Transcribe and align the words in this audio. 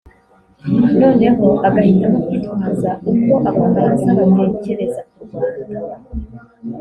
noneho 0.99 1.47
agahitamo 1.67 2.17
kwitwaza 2.25 2.89
uko 3.11 3.33
Abafaransa 3.49 4.07
batekereza 4.17 5.01
k’ 5.09 5.13
uRwanda 5.23 6.09